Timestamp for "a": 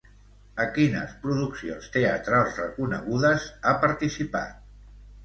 0.63-0.65